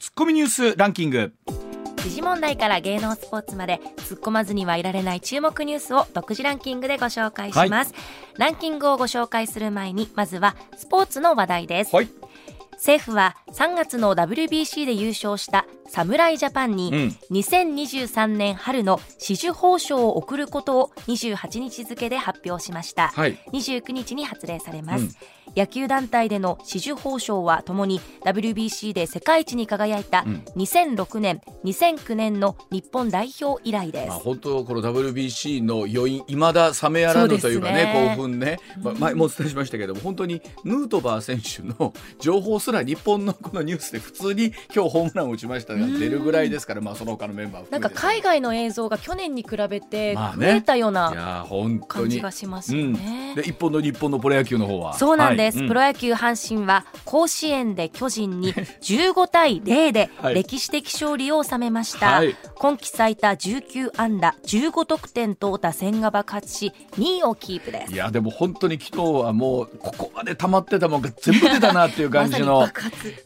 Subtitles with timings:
[0.00, 1.34] ツッコミニュースランキング。
[1.98, 7.92] 時事問題から芸能スポーツまで突っ込まずにはいられない注目ニュースを独自ランキングでご紹介します、
[8.38, 12.08] ランキングをご紹介する前にまずはスポーツの話題です、はい。
[12.72, 23.38] 政府は3月の WBC で優勝した侍ジャパンにうん2023年春の紫綬褒章を贈ることを28日付で発表しました、はい。
[23.52, 25.10] 29日に発令されます、うん。
[25.56, 30.44] 野球団体での紫綬褒章はともに WBC で世界一に輝いたうん。
[30.56, 51.46] 2006年、2009年の日本代表以来です、まあ、本当この WBC の余韻いまだ冷めやらぬというかねね興奮ね、まあ、前もお伝えしましたけども本当にヌートバー選手の情報すら日本のこのニュースで普通に今日ホームランを打ちましたが出るぐらいですから、まあ、その他のメンバーなんか海外の映像が去年に比べて増えたよういな
[51.88, 53.34] 感じがしますよね。
[53.36, 54.94] で一本の日本のプロ野球の方は。
[54.94, 55.68] そうなんです、はい。
[55.68, 58.52] プロ野球阪神は甲子園で巨人に
[58.82, 60.34] 15対0ではい。
[60.34, 62.36] 歴史的勝利を収めました、はい。
[62.56, 67.92] 今季最多19安打15得点と打線が爆発し2位をキープです。
[67.92, 72.72] いやでも本当に昨日はもうここまで溜まってたもんが全部出たなっていう感じの ま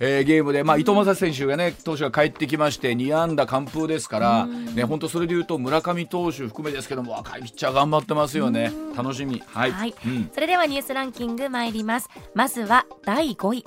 [0.00, 8.72] えーゲームで、まあ、伊藤正選手がね投手が帰ってきまして2安打完封ですから、ね、本当それでいうと村上投手含めですけども若いピッチャー頑張ってますよね。
[8.96, 9.42] 楽しみ。
[9.46, 9.94] はい、はい。
[10.06, 10.30] うん。
[10.32, 12.08] それではニュースランキング参ります。
[12.34, 13.64] まずは第5位。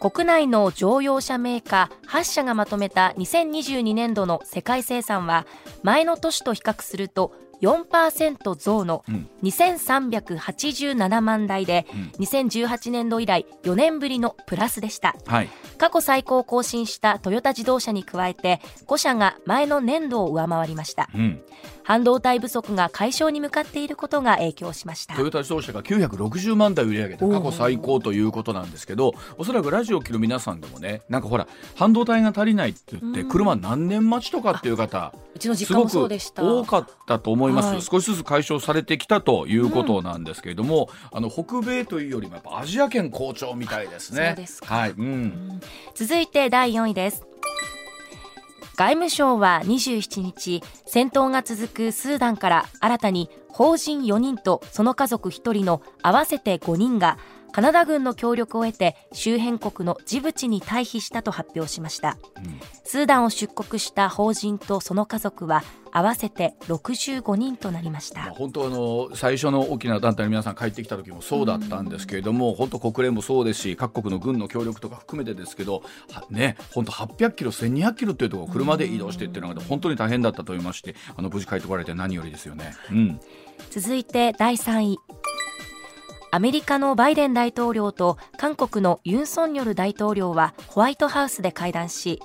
[0.00, 5.46] 国内の乗用車メーカー8社がまとめた2022年度の世界生産は
[5.82, 7.32] 前の年と比較すると
[7.62, 9.28] 4%増のうん。
[9.42, 11.86] 2387万台で、
[12.18, 15.14] 2018年度以来4年ぶりのプラスでした。
[15.26, 15.48] はい。
[15.78, 21.10] 過去最高を更新したトヨタ自動車に加えて5社が前の年度を上回りました。
[21.14, 21.40] うん、
[21.82, 25.14] 半導体不足が解消に向かっていることが影響しました。
[25.14, 33.28] トヨタ自動車が960万台売り上げた過去最高ということなんですけどおそらくラジオを聞る皆さんでもねなんかほら半導体が足りないって言ってうん。
[33.28, 36.42] 車何年待ちとかっていう方うちの実家もそうでした。
[36.44, 37.82] 多かったと思います、はい。
[37.82, 44.28] 少しずつ解消されてきたということなんですけれども、あの北米というよりもやっぱアジア圏好調みたいですね。
[44.28, 44.74] そうですか。
[44.74, 45.60] はい、うん、
[45.94, 47.26] 続いて第4位です。
[48.76, 57.18] 外務省は27日戦闘が続くスーダンから新たに邦人4人とその家族1人の合わせて5人が
[57.54, 62.18] カナダ軍の協力を得て周辺国のジブチに退避したと発表しました。
[62.82, 65.62] スーダンを出国した邦人とその家族は
[65.92, 68.22] 合わせて65人となりました。
[68.22, 82.74] まあ本当あの最初の大きな団体の皆さん帰ってきた時もそうだったんですけれども、本当国連もそうですし各国の軍の協力とか含めてですけどはね本当800キロ1200キロっていうところを車で移動してっていうのが本当に大変だったと思いましてあの無事帰ってこられて何よりですよね。
[82.90, 83.20] うん。
[83.70, 84.98] 続いて第3位
[86.34, 92.20] アメリカのバイデン大統領と韓国のユン・ソンニョル大統領はホワイトハウスで会談し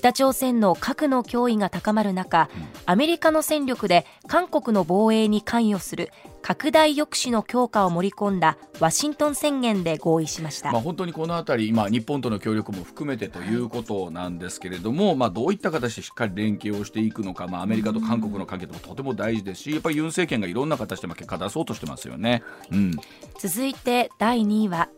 [0.00, 2.48] 北朝鮮の核の脅威が高まる中、
[2.86, 22.42] アメリカの戦力で韓国の防衛に関与する拡大抑止の強化を盛り込んだワシントン宣言で合意しました、まあ、本当にこのあたり、今、日本との協力も含めてということなんですけれども、まあ、どういった形でしっかり連携をしていくのか、まあ、アメリカと韓国の関係ともとても大事ですし、やっぱりユン政権がいろんな形でまあ結果出そうとしてますよね。
[22.72, 22.92] うん、
[23.38, 24.88] 続いて第2位は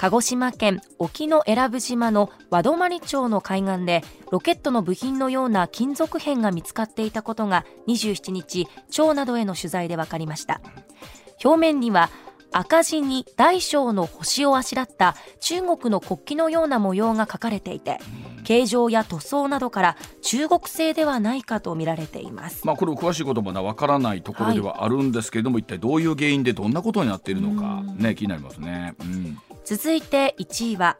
[0.00, 10.62] 鹿児島県沖永良部島の和泊町の海岸でロケットの部品のような金属片が見つかっていたことが27日町などへの取材で分かりました。
[11.44, 12.08] 表面には
[12.50, 17.98] 赤字に大小の星をあしらった中国の国旗のような模様が書かれていて
[18.44, 22.66] 形状や塗装などから中国製ではないかと見られています。
[22.66, 28.94] まあ、これも詳しいこともわからないところではあるんですけれども、一体どういう原因でどんなことになっているのか、ね、気になりますね。
[29.00, 30.96] うん続いて1位は。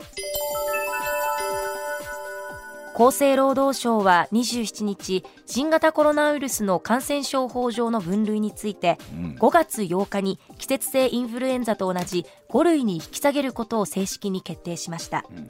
[2.94, 9.37] 厚生労働省は27日新型コロナウイルスの感染症法上の分類についてうん。
[9.41, 15.25] 5月8日に季節性インフルエンザと同じ5類に引き下げることを正式に決定しました。
[15.31, 15.48] うん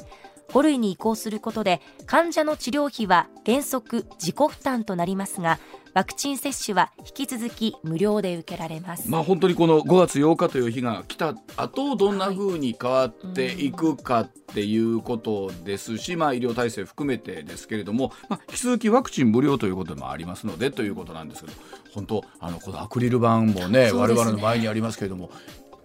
[0.53, 5.59] 5類に移行することで患者の治療費は原則自己負担となりますが
[5.93, 21.57] ワクチン接種は引き続き無料で受けられます、まあ、本当にこの5月8日という日が来た後どんな風に変わっていくかっていうことですし、まあ、医療体制含めてですけれども、まあ、引き続きワクチン無料ということもありますのでということなんですけど
[21.93, 23.93] 本当あのこのアクリル板もねね。
[23.93, 25.31] 我々の前にありますけれども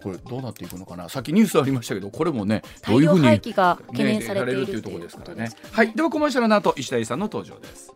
[0.06, 1.08] これどうなっていくのかな。
[1.08, 5.50] さっきニュースありましたけどこれもねどういうふうに、廃棄が懸念されているねというところですからね。
[5.72, 7.92] はい、ではコマーシャルの後石田さんの登場です。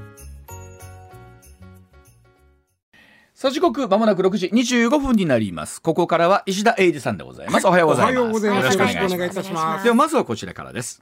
[3.39, 5.81] さあ時刻まもなく6時25分になります。
[5.81, 8.11] ここからは石田英二さんでございます、はい、おはようございます。
[8.11, 8.77] おはようございます。
[8.77, 9.83] よろしくお願いいたします。
[9.85, 11.01] ではまずはこちらからです。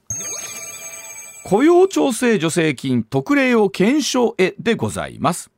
[1.43, 5.49] 雇用調整助成金特例を検証へでございます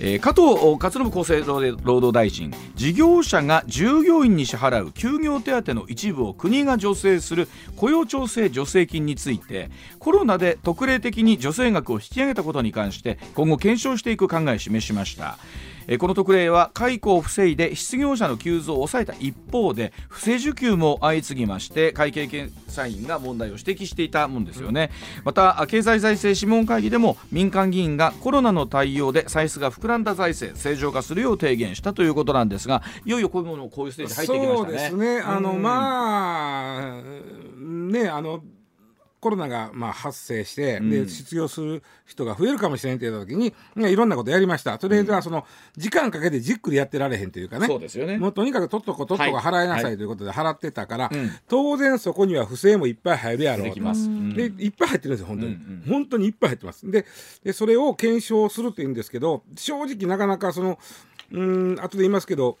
[0.00, 1.40] えー、加藤勝信厚生
[1.82, 15.38] 労働大臣事業者が従業員に支払う休業手当の一部を国が助成する雇用調整助成金についてコロナで特例的に助成額を引き上げたことに関して今後検証していく考えを示しました。
[15.96, 24.90] この特例は解雇を防いで失業者の急増を抑えた一方で不正受給も相次ぎまして会計検査院が問題を指摘していたもんですよね、
[25.24, 34.56] また経済財政諮問会議でも民間議員がコロナの対応で歳出が膨らんだ財政正常化するよう提言したということなんですがいよいよこういうものをこういうステージ入ってきましたね。
[34.56, 35.20] そうですね。
[35.20, 37.02] あの、まあ
[37.62, 38.42] ねあの
[39.20, 44.78] コロナがまあ発生して、うん、で失業する人が増えるかもしれんって言った時にいろんなことやりました。
[44.78, 45.44] それではその
[45.76, 47.66] 時間かけてじっくりやってられへんというかね。
[47.66, 48.18] そうですよね。
[48.18, 53.74] もうとにかくとっとことっとこ払いなさいということで払ってたから、はいはい、当然そこには不正もいっぱい入るやろうと。
[53.74, 56.90] でいっぱい入ってるんですよ本当に、うんうん、本当にいっぱい入ってます。
[56.90, 57.04] で
[57.42, 60.78] でそれを検証するっていうんですけど正直なかなかその
[61.32, 62.58] うん後で言いますけど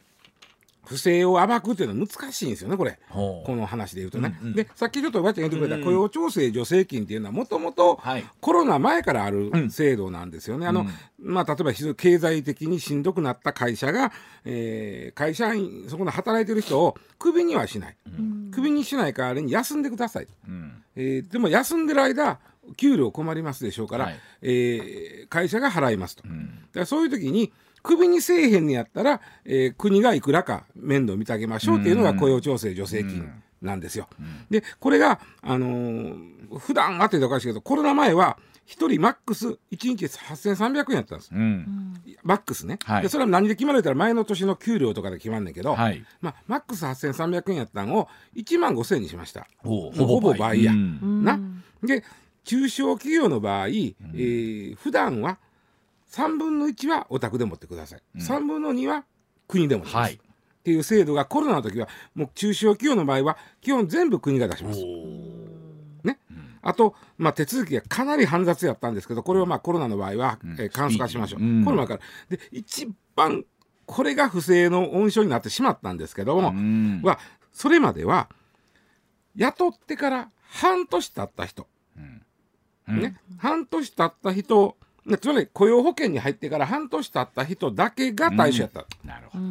[0.88, 2.98] 不正を暴くっていうのは難しいんですよねこれ。
[3.10, 4.38] この話で言うとね。
[4.40, 8.00] うんうん、でさっきちょっとおばあちゃん言ってくれた雇用調整助成金っていうのはもともと
[8.40, 10.64] コロナ前からある制度なんですよね。
[10.64, 10.86] うん、あの
[11.20, 14.12] まあ、例えば経済的にしんどくなった会社が、
[14.44, 22.38] えー、会社員そこの働いてる人をクビにはしない、うん、クビにしない代わりに休んでください、うん、えー、でも休んでる間
[22.76, 27.52] 給料困りますでしょうから、はい、えー、会社が払いますと、うん、だからそういう時に
[27.82, 33.30] クビにせえへんにやったら、えー、国がいくらか面倒見てあげましょうっていうのが雇用調整助成金
[33.62, 34.08] なんですよ。
[34.50, 38.38] でこれが、あのー、普段あっておかしいけどコロナ前は
[38.68, 49.46] 1人マックス1日8300円やったんです、うん、マックスね、はい、でそれは何で決まるたら前の年の給料とかで決まんねんけど、はい、まあ、マックス8300円やったんを1万5000円にしました。
[49.64, 49.90] ほ
[50.20, 51.40] ぼ倍や、うん、な。
[51.82, 52.04] で
[52.44, 55.38] 中小企業の場合、えー、普段は
[56.10, 59.04] 3分の1はお宅で持ってください、うん、3分の2は
[59.46, 60.18] 国で持ちます、はい、っ
[60.62, 64.80] ていう制度がコロナの時はもう中小企業の場合は基本全部国が出します。
[66.04, 73.44] ね、うん、あと、まあ、手続きがかなり煩雑やったんですけどこれはまあコロナの場合は、うん、えー、簡素化しましょう、うん、コロナからで一番
[73.86, 76.52] これが不正の温床になってしまったんですけども、
[77.08, 77.18] は
[77.52, 78.28] それまでは
[79.34, 81.66] 雇ってから半年経った人、
[82.86, 84.76] ね、半年経った人
[85.16, 89.44] つまり雇用保険に入ってから半年経った人だけが対象やった、うん、なるほど。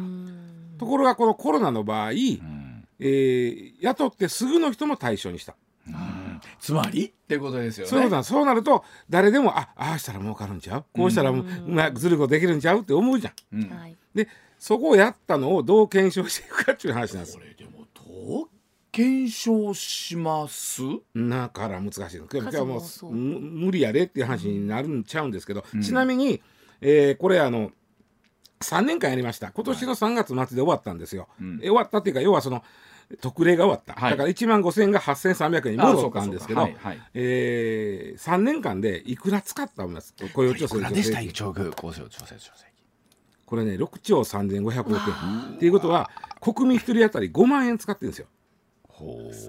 [0.78, 5.56] ところがこのコロナの場合、うん、えー、雇ってすぐの人も対象にした。
[5.88, 7.90] うん、つまりっていうことですよね。
[7.90, 10.84] そうそうなると誰でもあああしたら儲かるんちゃう？
[10.92, 13.32] こうしたらうまくずることできるんちゃうって思うじゃん。
[13.54, 14.28] うん、で
[14.58, 17.36] そこをやったのをどう検証していくかっていう話なんです。
[17.36, 18.48] これでもどう
[18.98, 20.82] 検証します？
[21.14, 22.26] だから難しいの。
[22.32, 26.42] 今日はもう無理やでっていう話になるんちゃうんですけど、うん、ちなみに、
[26.80, 27.70] えー、これあの
[28.58, 29.52] 3年間やりました。
[29.52, 32.64] 今年の3月末で終わったんですよ、はい、終わったっていうか要はその
[33.20, 40.12] 特例が終わった、はい、だから1万5000円が8300円に戻ったんですけど、はいはい、えー、3年間でいくら使ったんです？
[40.34, 41.32] 雇用調整助成金。
[43.46, 45.54] これね6兆3500億円。
[45.54, 48.26] っていうことは国民1人当たり5万円使ってるんですよ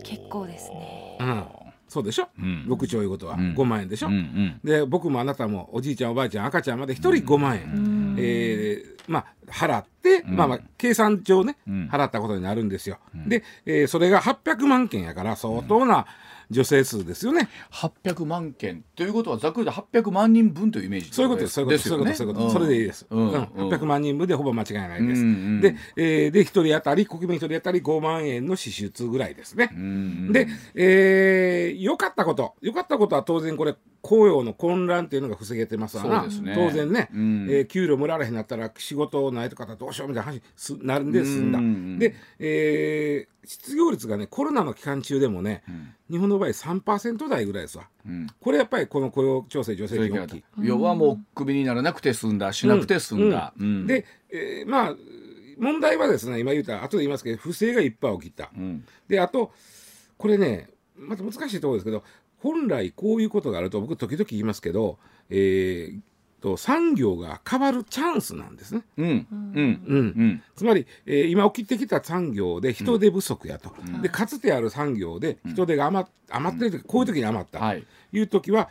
[0.04, 1.18] 結構ですね。
[1.20, 1.46] うん。
[1.90, 3.36] そうでしょ、うん、6兆いうことは。
[3.36, 16.06] 5万円でしょ、うんうん、で僕もあなたもおじいちゃんおばあちゃん赤ちゃんまで1人5万円、うん、えー、まあ、払って、まあまあ計算上ね、払ったことになるんですよ、で、えー、それが800万件やから相当な、
[16.50, 17.48] 女性数ですよね。
[17.72, 18.84] 800万件。
[18.96, 21.54] ということはざっくりで800万人分というイメージそういうことです。
[21.54, 23.06] そういうことです、そういうことそういうこと、それでいいです。
[23.10, 23.32] うん。
[23.32, 25.22] うん、800万人分でほぼ間違いないです。
[25.22, 29.70] うんうん、で、えー、で1人当たり国民1人当たり5万円の支出ぐらいですね。
[29.74, 29.84] うんう
[30.30, 32.56] ん、で、えー、よかったこと。
[32.62, 35.98] よかったことは当然これ雇用の混乱っていうのが防げてます。
[35.98, 50.44] わな、ね、当然ね、うん、えー、給料もらわれへんなったら仕事ないとかどうしようみたいな話すなるんで済んだ、うんうん、で、えー、失業率がねコロナの期間中でもね、うん、日本の場合3%台ぐらいですわ、うん、これやっぱりこの雇用調整助成金大きい。
[50.62, 53.54] 要はもうクビにならなくて済んだしなくて済んだ、
[53.86, 54.96] で、えー、まあ
[55.60, 58.50] 問題はですね今言った後で言いますけど不正がいっぱい起きた、
[59.08, 59.52] であと
[60.18, 62.04] これねまた難しいところですけど
[62.40, 64.98] 本来こういうことがあると僕時々言いますけど、
[65.30, 66.00] えー、
[66.40, 68.84] と産業が変わるチャンスなんですね。
[68.98, 69.28] うん。
[69.30, 69.82] うん。
[69.86, 70.44] うん。
[70.56, 77.60] つまり、えー、今起きてきた産業で人手不足やと、うん、でかつてある産業で人手が余余ってるこういう時に余った。
[77.60, 77.66] と
[78.18, 78.22] い。
[78.22, 78.70] う時は、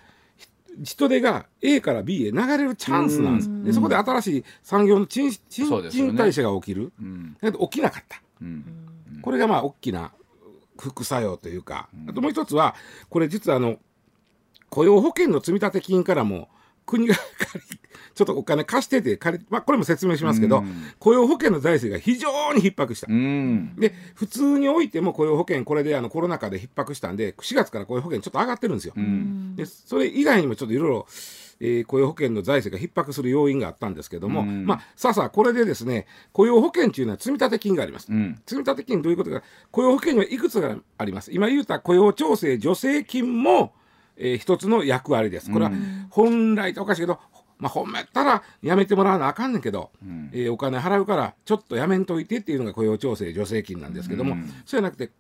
[0.83, 3.65] 人手が A から B へ流れるチャンスなんです。
[3.65, 6.93] でそこで新しい産業の賃賃賃代謝が起きる、
[7.41, 8.21] だけど起きなかった。
[9.23, 10.13] これがまあ大きな
[10.79, 12.75] 副作用というか、あともう一つは
[13.11, 13.79] これ実はあの
[14.71, 16.49] 雇用保険の積立金からも
[16.89, 17.15] 国が
[18.15, 20.65] ちょっとお金貸してて借り、まあ、これも説明しますけど、
[20.99, 23.07] 雇用保険の財政が非常に逼迫した。
[23.81, 28.95] で、普通においても雇用保険、これであのコロナ禍で逼迫したんで、4月から雇用保険ちょっと上がってるんですよ。
[29.55, 31.07] で、それ以外にもちょっといろいろ、
[31.61, 38.09] えー、雇用保険の財政が逼迫する要因があったんですけども、まあ、さあさあ、これでですね、雇用保険というのは積立金があります。
[38.47, 41.33] 積立金どういうことか、雇用保険にはいくつがあります。
[41.33, 43.75] 今言うた雇用調整助成金も、
[44.19, 45.51] えー、一つの役割です。
[45.51, 45.73] これは
[46.11, 47.19] 本来っておかしいけど、
[47.59, 55.11] まあ、褒めたらやめてもらわなあかんねんけど、うん、えー、お金払うからちょっとやめんといてっていうのが雇用調整助成金なんですけども、うん、そうじゃなくて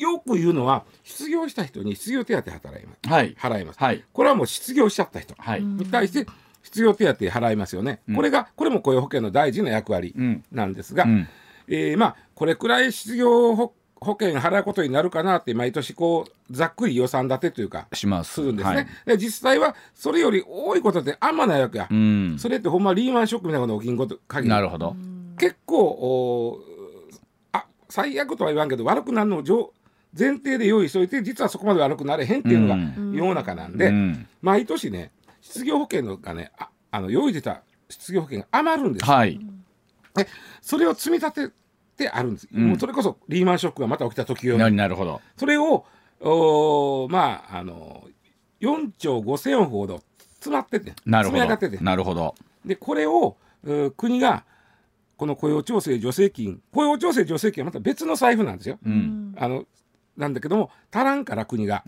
[0.00, 6.26] よく言うのは失業した人に失業手当払います、はい、払います、はい、これはもう失業しちゃった人に対して
[6.62, 10.14] 失業手当払いますよね、うん、これがこれも雇用保険の大事な役割
[10.50, 11.28] なんですが、うん、
[11.68, 13.72] えー、まあこれくらい失業保
[14.04, 18.34] 保険払うことになるかなって毎年こうざっくり予算立てというかします。
[18.34, 24.94] するんですね、はい、で実際はそれより多いことってあんまないわけや、うん、それってほんまリーマンショックみたいなこと起きんこと限りなるほど。
[25.38, 26.60] 結構お
[27.52, 29.72] あ最悪とは言わんけど悪くなるのを
[30.16, 32.76] 前提で用意しといて実はそこまで悪くなれへんっていうのが
[33.12, 39.40] 世の中なんで、うん、毎年ね失業保険のがねああの用意してた失業保険が余るんです、はい、
[40.14, 40.28] で
[40.62, 41.54] それを積み立て
[41.94, 45.20] ってあるんです、うん、もうそれこそリーマンショックがまた起きた時用になるほど。
[45.36, 45.84] それを
[46.20, 48.04] おまああの
[48.60, 51.38] 4兆5,000億ほど詰まっててなるほど。
[51.38, 51.82] 積み上がってて。
[51.82, 52.34] なるほど。
[52.64, 53.36] でこれを
[53.96, 54.44] 国が
[55.16, 56.60] この雇用調整助成金。
[56.72, 59.64] 雇用調整助成金はまた別の財布なんですよ、うん、あの
[60.16, 61.84] なんだけども足らんから国が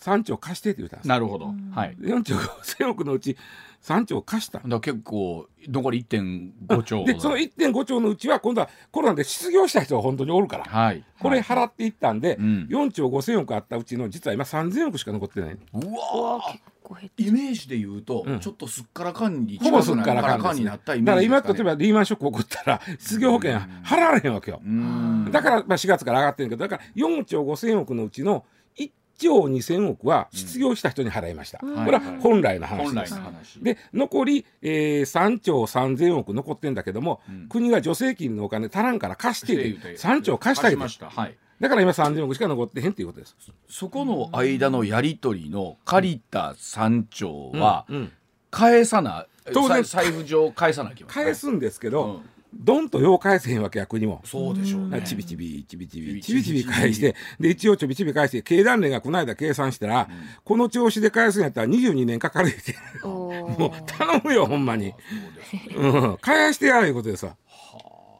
[0.00, 3.36] 3兆貸してって言ったんです、なるほど、はい、4兆5,000億のうち
[3.82, 4.60] 3兆貸した。
[4.64, 16.40] だ結構残り1.5兆でその1.5兆のうちは今度はコロナで失業した人が本当におるから、はい、これ払っていったんで、はい、4兆5,000億あったうちの実は今3,000億しか残ってない、うわ
[17.16, 24.60] イメージで言うと、うん、ちょっとすっからかんにほぼすっからかんになったイメージ、ね、だから今例えばリーマンショック起こったら失業保険払われへんわけよ。
[25.30, 28.44] だからまあ4月から上がってるけどだから4兆5,000億のうちの
[29.22, 43.36] 兆2000億は失業した人に払いました、うん、これは本来の話です、で残り、えー、3兆3000億残ってんだけども、うん、国が助成金のお金足らんから貸して3兆貸してあげて、はい、だから今3000億しか残ってへんっていうことです。
[43.68, 47.86] そこの間のやり取りの借りた3兆は
[48.50, 52.22] 返さな、当然財布上返さなきゃ返すんですけど、
[52.54, 55.02] どんとよう返せへんわけや国もそうでしょうね。
[55.02, 64.92] ちびちびちびちびちびちび返してで一応ちびちび返して経団連がこの間計算したら、うん、この調子で返すんやったら22年かかるってもう頼むよほんまに、
[65.76, 67.34] うん、返してやるいうことでさ、は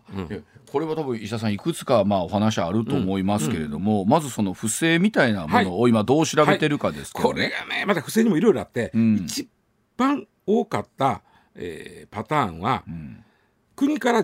[0.08, 0.44] あ、うん。
[0.70, 4.00] これは多分石田さんいくつかまあお話あると思いますけれども、うん。
[4.02, 7.42] うん、まずその不正みたいなものを今どう調べてるかですけど、ね。
[7.42, 9.48] はいはい、これがねまた不正にもいろいろあって、うん、一
[9.96, 11.22] 番多かった、
[11.54, 13.21] えー、パターンは、うん
[13.82, 14.22] 国から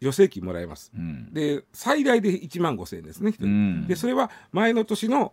[0.00, 5.32] 助成金もらえます、うん、で最大で1万5千円ですね、うん、でそれは前の年の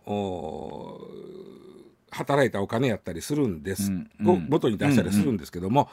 [2.10, 5.88] 働いたお金やったりするんです、うん、を元に出したりするんですけども、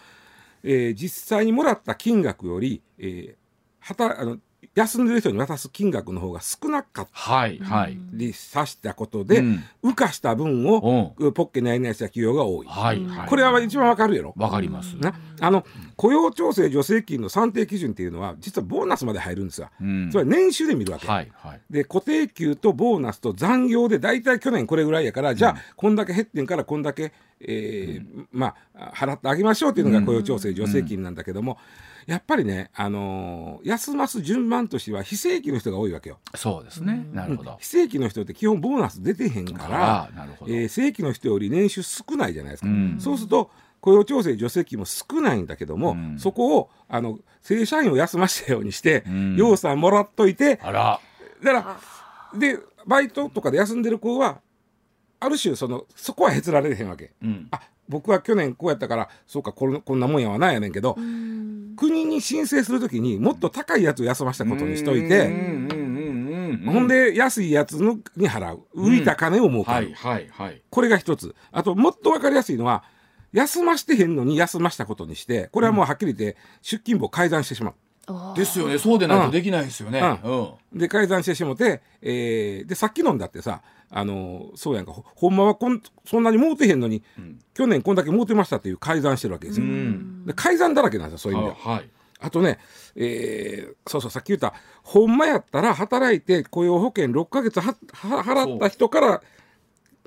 [0.64, 0.72] うん。
[0.72, 3.36] うん、えー、実際にもらった金額より、えー、
[3.80, 4.38] はたあの
[4.74, 7.90] 休んでる人に渡す金額の方が少なかった。
[8.14, 9.44] りさしたことで、
[9.84, 14.34] 浮かした分をポッケにあいないした企業が多い、はいはい、これは一番わかるやろ。
[14.38, 14.96] わかります。
[14.98, 15.66] なあの
[15.98, 36.20] 雇用調整助成金の算定基準っていうのは実はボーナスまで入るんですよ、うん、つまり年収で見るわけ、はいはい、で固定給とボーナスと残業で大体去年これぐらいやからじゃあこんだけ減ってんからこんだけ、えー、うん、まあ払ってあげましょうっていうのが雇用調整助成金なんだけども、うんやっぱりね、あのー、休ます順番としては非正規の人が多いわけよ。
[36.36, 37.06] そうですね。
[37.12, 37.58] なるほど。
[37.60, 40.10] 非正規の人って基本ボーナス出てへんから、
[40.48, 42.70] えー、正規の人より年収少ないじゃないですか。
[42.70, 51.00] うん、そうすると雇用調整助成金も少ないんだけども、うん、そこをあの正社員を休ませたようにして、うん、養蚕もらっといて、あら。
[51.44, 51.80] だか
[52.34, 54.40] らでバイトとかで休んでる子は
[55.20, 57.12] ある種そのそこはへつられへんわけ。
[57.24, 60.96] うん、あ僕は去年こうやったからそうかここんなもんやはないやねんけど
[61.76, 65.62] 国に申請するときにもっと高いやつを休ませたことにしといてうん
[66.66, 68.62] ほんで安いやつのに払う。
[68.76, 71.36] 浮いた金を儲かる、はいはいこれが一つ。
[71.52, 72.84] あともっと分かりやすいのは
[73.34, 77.74] 休ましてへんのに休ましたことにしてこれはもうはっきり言って出勤簿を改ざんしてしまう。
[78.36, 80.02] ですよねそうでないとできないですよね。
[80.24, 87.04] うんで改ざんしてしもて、えー、でさっきのんだってさあのーそうやんかほほんまはこんそんなに儲てへんのに、
[87.54, 89.66] 去年こんだけ儲てましたっていう改ざんしてるわけですよ。
[90.26, 91.76] で改ざんだらけなんですよそういう意味では。
[91.76, 91.90] はい。
[92.24, 92.60] あとね、
[92.96, 94.54] えーそうそうさっき言った
[94.84, 99.22] ほんまやったら働いて雇用保険6ヶ月はは払った人から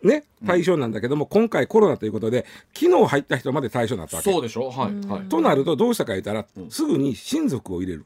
[0.03, 4.31] ね対象なんだけども、今回コロナということで昨日入った人まで対象になったわけ。
[4.31, 4.71] そうでしょ？
[4.71, 5.29] はいはい。
[5.29, 8.05] となるとどうしたか言ったら、すぐに親族を入れる。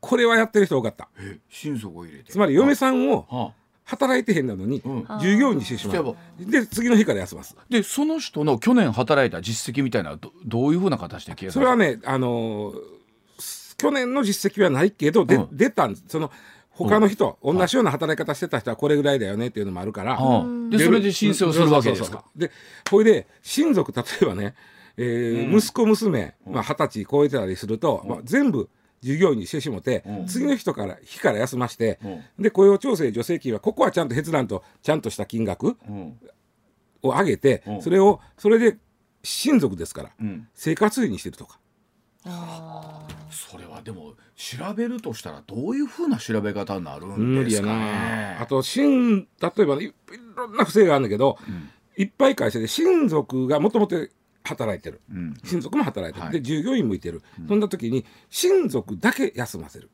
[0.00, 1.08] これはやってる人多かった。
[1.18, 2.32] え親族を入れて？
[2.32, 3.52] つまり嫁さんをは
[3.84, 5.06] 働いてへんなのに、ん。
[5.20, 6.16] 従業員にしてしまう。
[6.38, 7.56] で次の日から休ます。
[7.70, 12.74] でその人の去年働いた実績みたいなのはどどういうふうな形で計算それはねあのー
[13.80, 15.48] 去年の実績はないけど、でうん。
[15.52, 16.32] 出たんですその
[16.78, 22.24] 他の人、同じような働き方してた人はこれぐらいだよねっていうのもあるから、はあでそれで申請をするわけですか？
[22.36, 22.50] で
[22.88, 24.54] これで親族例えばね、
[24.96, 28.68] えー息子娘まあ二十、歳超えてたりすると、まあ、全部
[29.00, 31.98] 従業員にしてしもて、次の人から日から休まして、
[32.38, 36.18] で雇用調整助成金はここはちゃんと閲覧とちゃんとした金額うん。
[37.02, 37.82] を上げて、うん。
[37.82, 38.76] それをそれで
[39.22, 40.48] 親族ですから、うん。
[40.54, 41.60] 生活費にしてるとか。
[43.30, 48.36] それはでも調べるとしたらどういうふうな調べ方になるんですかな。
[48.36, 48.46] あね。
[48.48, 49.92] と親例えばねいい
[50.36, 51.38] ろんな不正があるんだけど、
[51.96, 53.96] いっぱい会社で親族がもともと
[54.44, 55.34] 働いてる、ん。
[55.44, 56.32] 親族も働いてる、はい。
[56.32, 59.90] で従業員もいてる、そんな時に親族だけ休ませる。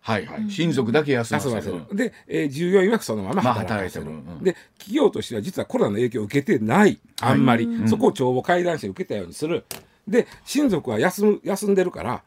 [0.00, 0.50] はいはい。
[0.50, 1.82] 親族だけ休ませる。
[1.92, 4.42] で、えー従業員はそのまままあ働いてるうん。
[4.42, 6.98] で企業としては実はコロナの影響を受けてない。
[7.20, 9.64] あんまり、そこを帳簿開覧して受けたようにする
[10.08, 12.22] で親族は休む休んでるから、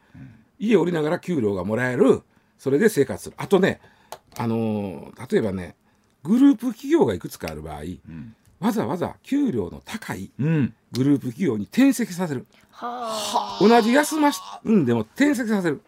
[0.58, 2.22] 家を降りながら給料がもらえる
[2.58, 3.36] それで生活する。
[3.38, 3.80] あとね
[4.38, 5.74] あのー例えばね
[6.22, 7.82] グループ企業がいくつかある場合、
[8.60, 10.74] わざわざ給料の高いうん。
[10.92, 12.46] グループ企業に転籍させる。
[13.60, 15.82] 同じ休ましんでも転籍させる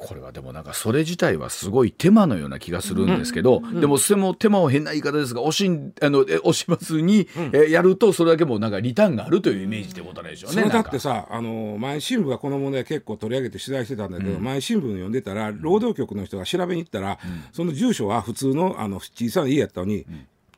[0.00, 10.62] これはでもなんかそれ自体はすごい手間のような気がするんですけど、でもそれも手間を変な言い方ですが惜しんあのしまずに、えやるとそれだけもうなんかリターンがあるというイメージってことなんでしょうね。
[10.62, 17.18] それだってさ、あの毎新聞がこの問題結構取り上げて取材してたんだけど、毎新聞読んでたら労働局の人が調べに行ったら、
[17.52, 20.06] その住所は普通のあの小さな家やったのに、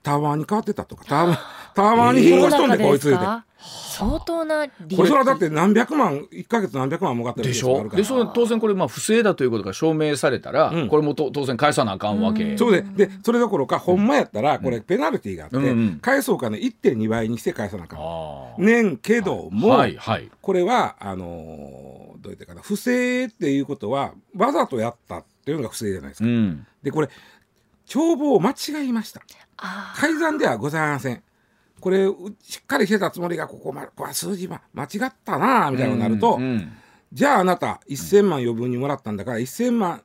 [0.03, 1.39] タワーに変わってたとかタワー。
[1.75, 3.17] タワーに引っ越しとんで、こいつで。
[3.65, 7.89] 相当な利これそれはだって何百万1か月何百万儲かってるでしょ？
[7.91, 15.99] でそれ当然これまあ不正だということが証明されたら、これもと当然返さなあかんわけ、そうででそれどころかほんまやったらこれペナルティーがあって、うんうん。
[16.01, 18.01] 返そうかね1.2倍にして返さなあかん。
[18.01, 20.29] あねんけども、はいはい。
[20.41, 26.29] これはあのーどう言ってかな不正っていうことはわざとやったっていうのが不正じゃないですか。
[26.29, 26.67] うん。
[26.83, 27.09] でこれ
[27.93, 29.21] 帳簿を間違いました。
[29.59, 31.23] あ改ざんではございません。
[31.79, 36.73] これうしっかりしてたつもりがここまこれ数字、ま、間違ったなあみたいになると、うんうん。
[37.13, 40.03] じゃああなた1000万余分にもらったんだから1000万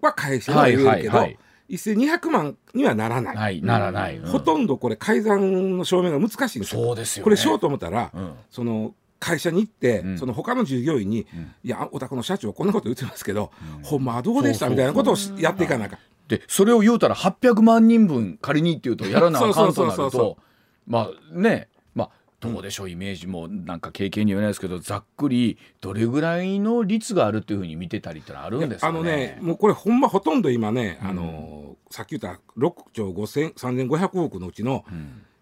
[0.00, 1.38] は返しては言えるけど、はいはいはい。
[1.70, 4.32] 1200万にはならない、はいならない、うん。
[4.32, 6.82] ほとんどこれ改ざんの証明が難しいんですよ。
[6.82, 7.24] そうですよね。
[7.24, 8.34] これしようと思ったら、うん。
[8.50, 10.18] その会社に行って、ん。
[10.18, 11.28] その他の従業員に
[11.62, 13.52] 「いやお宅の社長こんなこと言ってますけど、
[13.84, 15.98] ほんまはどうでした?」みたいなことをしやっていかなあかん。
[16.30, 20.38] でそれを言うたら800万人分仮にっていうとやらなあかんとなると
[20.86, 23.48] まあねまあどうでしょうイメージも。
[23.48, 28.98] なんか経験には言えないですけどざっくりどれぐらいの率があるっていうふうに見てたりってのはあるんですかね。
[28.98, 34.84] あのねもうこれほんまほとんど今ね、あのさっき言った6兆5 3500億のうちの、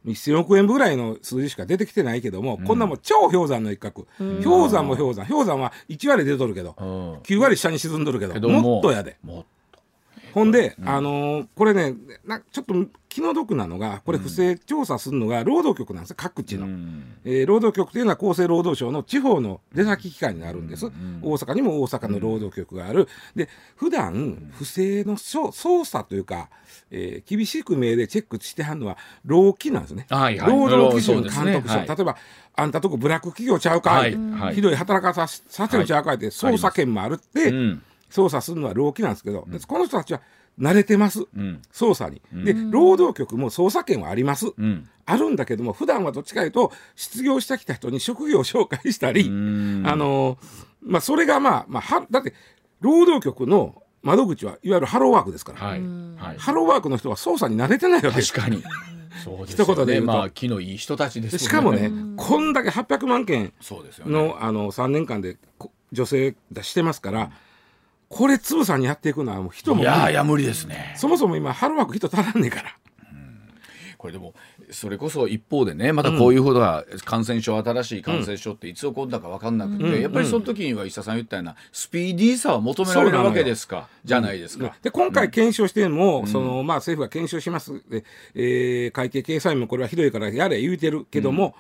[0.07, 5.27] 1000億円ぐらいの数字しか出てきてないけども、こんなもん超氷山の一角、氷山も氷山。
[5.27, 7.15] 氷山は1割出とるけど、うん。
[7.19, 9.19] 9割下に沈んどるけどけどもっとやで。
[9.23, 9.45] も
[10.35, 11.95] ほんで、あのーこれね
[12.27, 12.75] なちょっと
[13.09, 16.67] 気の毒なのがこれ不正調査するのが労働局なんですよ各地の、
[17.25, 20.87] えー労働局というのは厚生労働省の地方の出先機関になるんです、
[21.23, 23.09] 大阪にも大阪の労働局がある。
[23.35, 26.51] で普段不正の捜捜査というか、
[26.91, 30.51] えー厳しく命でチェックしてはるのは労基なんですね、はいはい。
[30.51, 31.89] 労働基準監督署、はい。
[31.89, 32.17] 例えば
[32.57, 34.15] あんたとこブラック企業ちゃうか、はい。
[34.15, 34.55] はい。
[34.55, 40.21] ひどい働かささせるちゃうかって捜査権もあるって、うん捜査するのは労基なんですけど、でこの人たちは
[40.61, 41.61] 慣れてます、ん。
[41.73, 42.21] 捜査に。
[42.33, 44.89] で労働局も捜査権はあります、ん。
[45.07, 50.39] あるんだけども普段はどっちかというと失業してきた人に職業を紹介したり、あの
[50.83, 52.35] まあ、それがまあ、まあ、はだって
[52.81, 55.81] 労働局の窓口はいわゆるハローワークですから、はい。
[56.17, 56.39] はい。
[56.39, 58.33] ハローワークの人は捜査に慣れてないわけです。
[58.33, 58.63] 確かに。
[59.25, 60.13] そうですよ一言で言うと。
[60.13, 64.13] まあ気のいい人たちですよでしかもね、こんだけ800万件そうですよね。
[64.13, 67.31] のあの3年間でこ女性出してますから、
[68.09, 70.95] これつぶさにやっていくのはもう人もいやいや無理ですね。
[70.97, 72.77] そもそも今ハローワーク人足らんねえから。
[73.99, 74.33] これでも
[74.71, 83.89] それこそ一方でねまたこういうふうな感染症、新しい感染症っていつ起こるんだか分かんなくて、うん、やっぱりその時には石田さん言ったようなスピーディーさは求められるわけですか？
[84.05, 84.77] じゃないですか。
[84.83, 87.83] で今回検証しても、うん、そのまあ、政府が検証します。
[87.91, 88.05] で、
[88.37, 91.57] えー、会計計算院もこれはひどいからやれ言うてるけども、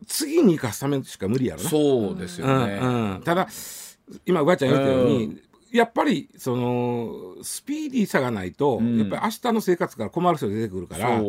[0.00, 1.70] うん、次に生かすためしか無理やろな。
[1.70, 3.48] そうですよね、ただ
[4.26, 11.20] 今うばちゃん言ったように、やっぱりそのスピーディーさがないと、やっぱり明日の生活から困る人出てくるから。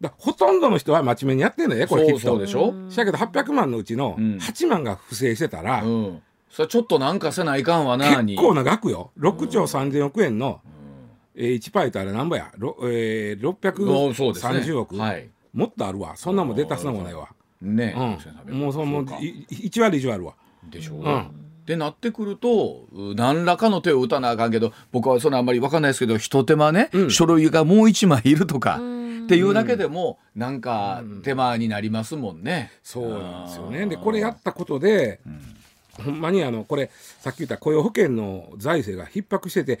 [0.00, 2.18] だほとんどの人は真面目にやってんのよこれきっと。
[2.18, 2.74] そうでしょ？
[2.90, 9.12] しやけど800万のうちの8万が不正してたら、うん、それちょっとなんかせないかんわな結構な額よ。
[9.18, 10.60] 6兆3000億円の、
[11.36, 15.00] うん、えー、1パイとあれなんぼや、えー、630億、ね。
[15.00, 16.16] はい、もっとあるわ。
[16.16, 17.28] そんなもん出たすなもないわ。
[17.62, 17.94] ね、
[18.46, 20.34] うん、もうその1割以上あるわ。
[20.64, 28.80] でしょう、うんってなってくると何らかの手を打たなあかんけど僕はそのあんまり分かんないですけどひと手間ね、うん、書類がもう一枚いるとか。
[29.24, 32.70] っていうだけでもなんか手間になりますもんね。
[32.82, 33.86] そうなんですよね。
[33.86, 35.18] でこれやったことで、
[35.92, 39.78] ほんまにあのこれさっき言った雇用保険の財政が逼迫してて、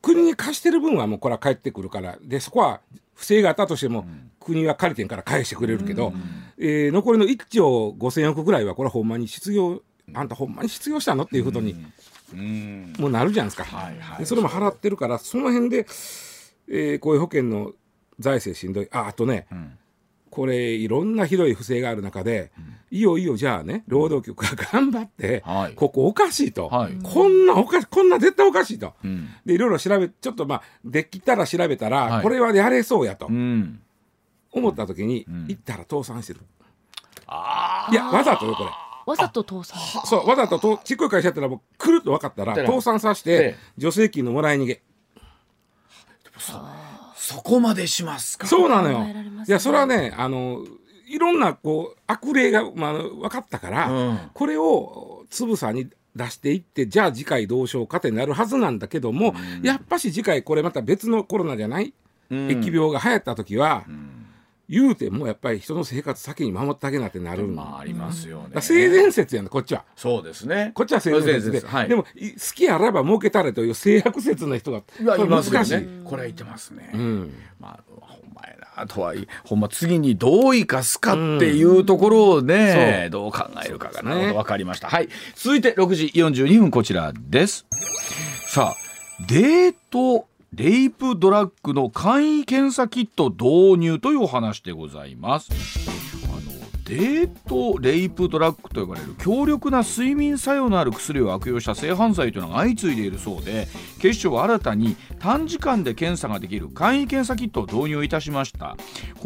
[0.00, 2.80] 国に貸してる分はもうこれは返ってくるからでそこは
[3.14, 4.06] 不正があったとしても、
[4.40, 6.14] 国は借りてんから返してくれるけど、
[6.56, 9.82] えー、残りの1兆5,000億ぐらいはこれはほんまに失業
[10.14, 11.24] あんたほんまに失業したの？
[11.24, 11.74] っていうことに、
[12.98, 15.86] もうなるじゃないですか、はいはい、それも払ってるからその辺で、
[16.68, 17.72] えー、雇用保険の
[18.18, 18.88] 財政しんどい。
[18.90, 19.78] ああとね、うん、
[20.30, 36.40] これいろんなひどい不正がある中で、うん、いよいよじゃあね労働局が頑張って、はい、ここおかしいと、はい、こんなおかしこんな絶対おかしいと、うん、でいろいろ調べちょっとまあできたら調べたら、はい、これはやれそうやと、思った時に、行ったら倒産してる。
[37.90, 38.70] いやわざとよこれ。
[39.08, 39.80] わざと倒産。
[40.04, 44.82] そうわざととちっこい会社やったらもうくるっと分かったら倒産させて助成金のもらい逃げ。
[47.16, 48.46] そこまでしますか？
[48.46, 50.64] そうなのよ、ね、いやそれはねあの
[51.08, 61.92] いろんなこう悪例が、まあ、分かったから、うん、これをつぶさに出していってじゃあ次回どうしようかってなるはずなんだけども、うん、やっぱし次回これまた別のコロナじゃない、
[62.30, 64.07] うん、疫病が流行った時は、うん
[64.68, 68.60] 言うてもやっぱり人の生活先に守ってあげなってなるまあありますよね。
[68.60, 69.84] 性善説やんこっちは。
[69.96, 70.72] そうですね。
[70.74, 72.08] こっちは性善説で、はい、でも好
[72.54, 75.88] きあらば儲けたれという性悪説の人がいますよね。
[76.04, 84.34] これは言ってますね、うん、まあほんまやなとはいほんま次にどう生かすかっていうところをね、うん、どう考えるかがね。
[84.34, 84.88] 分かりました。
[84.88, 85.08] はい。
[85.34, 87.66] 続いて6時42分こちらです。
[88.48, 88.88] さあ
[89.26, 96.07] デートレイプドラッグの簡易検査キット導入というお話でございます。
[96.88, 103.68] デートレイプドラッグと呼ばれる強力な睡眠作用のある薬を悪用した性犯罪というのが相次いでいるそうで
[104.00, 108.76] 警視庁は新たに短時間で検査ができる簡易検査キットを導入いたしました。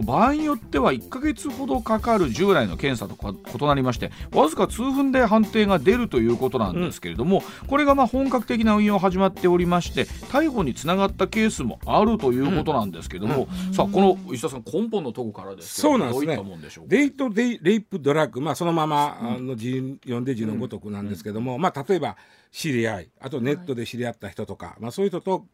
[0.03, 16.87] 場合によっては1ヶ月ほどかかる従来の検査と異なりましてわずか数分で判定が出るということなんですけれども、うん、これがまあ本格的な運用始まっておりまして逮捕につながったケースもあるということなんですけれども、うん、さあこの石田さん根本のとこからですけどそうなんですね。
[16.87, 22.17] デートデレイプドラッグ、まあ、そのままあの字読んで字のごとくなんですけども、まあ、例えば
[22.51, 25.47] 知り合いあとネットで知り合った人とか、まあ、そういう人と、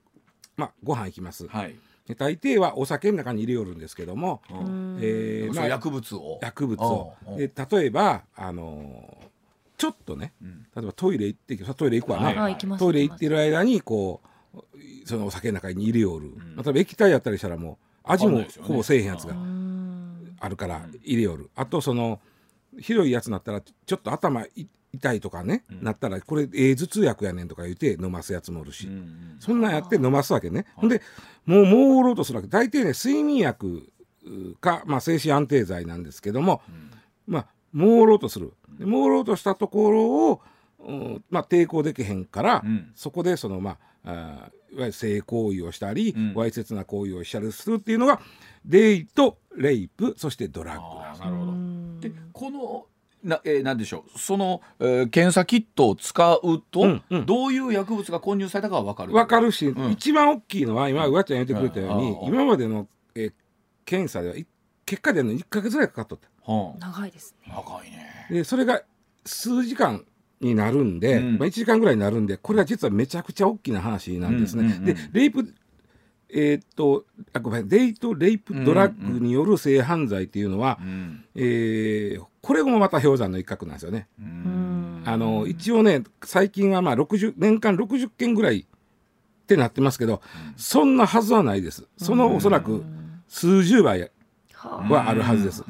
[0.57, 1.47] まあ、ご飯行きます。
[1.49, 1.77] はい。
[2.17, 4.41] 大抵はお酒の中に入れよるんですけども、
[4.99, 6.39] えーまあ、薬物を。
[6.43, 7.13] 薬物を。
[7.37, 9.19] で例えばあの
[9.77, 14.21] ちょっとね、例えばトイレ行ってトイレ行くわね、はい、トイレ行ってる間にこ
[14.55, 14.59] う
[15.07, 19.35] そのお酒の中に入れよる、うん、例えば液体やったりしたらもう味もほぼせえへんやつが。
[20.41, 22.21] あるから入れよる、あとその
[22.81, 24.47] ひどいやつになったらちょっと頭
[24.93, 31.03] 痛いとかね、うん、なったらこれええ頭痛薬やねんとか言って飲ますやつもおるし、うんうん、そんなんやって飲ますわけね、ほんで
[31.47, 32.49] もう朦朧とするわけ。
[32.49, 33.91] 大抵ね睡眠薬
[34.61, 36.91] か、まあ、精神安定剤なんですけども、うん、
[37.27, 38.53] まあ朦朧とする。
[38.79, 40.41] 朦朧としたところを、
[40.81, 48.21] うんまあ、抵抗できへんから、うん、そこでそのまああいわゆる性行為をしたり、わいせつな行為をしたりするっていうのが
[48.65, 51.25] デイトレイプそしてドラッグ。
[51.25, 51.53] なるほど。
[52.01, 52.87] でこの
[53.23, 54.19] な,、えー、なんでしょう。
[54.19, 59.13] その、えー、検査キットを使うと、うんうん、どういう薬物が混入されたかは分かる。
[59.13, 63.33] 分かるし、うん、一番大きいのは今うわちゃん言ってくれたように、うん、今までの、えー、
[63.85, 64.35] 検査では
[64.87, 66.29] 結果出るの1か月ぐらいかかっとった、
[66.79, 67.53] 長いですね。
[67.53, 68.27] 長いね。
[68.31, 68.83] でそれが
[69.25, 70.05] 数時間
[70.41, 74.65] になるんで、うん、まあ、1時間ぐらいになるんでこれは実はめちゃくちゃ大きな話なんですね。
[74.65, 75.55] うんうんうん、でレイプ
[76.31, 84.09] えー、っとあごめんデイト・レイプ・ドラッグによる性犯罪っていうのは、うんうん、えー、これもまた氷山の一角なんですよね。
[85.05, 90.21] あの一応ね最近はまあ60年間60件ぐらいってなってますけど、
[90.57, 91.87] そんなはずはないです。
[91.97, 92.85] そのおそらく
[93.27, 94.11] 数十倍
[94.53, 95.15] はあ。
[95.15, 95.65] るはずです。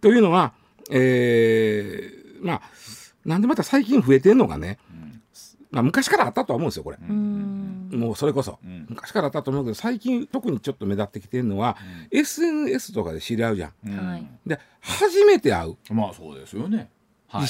[0.00, 0.54] というのは、
[0.90, 2.62] えー、まあ
[3.24, 4.78] なんでまた最近増えてんのがね、
[5.70, 6.98] まあ、昔からあったとは思うんですよこれ。
[6.98, 8.58] もうそれこそ、
[8.88, 11.76] 昔からあったと思うけど最近特にちょっと目立ってきてるのは、
[12.10, 14.38] SNS とかで知り合うじゃん。
[14.46, 15.94] で初めて会う。
[15.94, 16.90] まあそうですよね。
[17.26, 17.46] はい、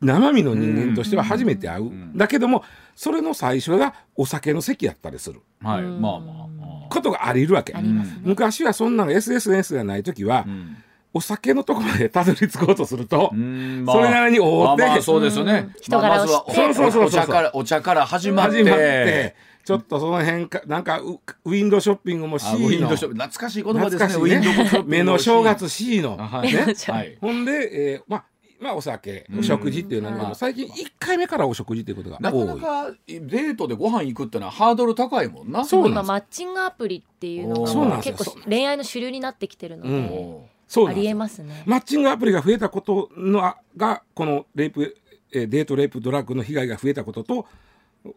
[0.00, 2.62] 生身の人間としては初めて会う、だけども
[2.94, 6.46] それの最初がお酒の席やったりする、はい、まあまあ。
[6.88, 7.82] ことがあり得るわけ、ね、
[8.22, 10.76] 昔はそんなの SSNS がない時は、うん
[11.16, 18.58] お酒のとこまでたどり着こうとすると、まあ、それなりに追って、まあ、まあそうですよね、人柄を知って、そうそうそうお茶からお茶から始まって。
[18.58, 22.58] 始まってちょっとその辺かなんかウィンドショッピングも C の。
[22.58, 24.88] ウィンドショ懐かしい言葉ですねねウィンドショッピング。
[24.88, 28.24] 目の正月 C の、はい、ね、はい、ほんで、えー、まあ
[28.60, 35.64] まあお酒お食事っていうのは、最近1回目からお食事っていうことがなかなかデートでご飯行くっていうのはハードル高いもんな。
[35.64, 41.62] そう今マッチングアプリっていうのが結構恋愛の主流になってきてるので、そうありえますね。
[41.66, 44.96] マッチングアプリが増えたことのがこのレイプ
[45.30, 47.46] デートレイプドラッグの被害が増えたことと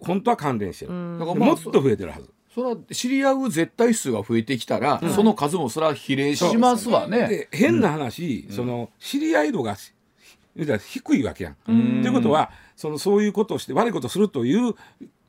[0.02, 2.30] 本当は関連してる、だからもっと増えてるはず。
[2.54, 7.48] それは知り合う絶対数が増えてきたら、うん、その数もそれは比例しますわね。
[7.52, 9.78] 変な話、うん、その知り合い度が
[10.56, 11.56] 低いわけやん。
[11.66, 14.74] ということはそのそういうことをして悪いことをするという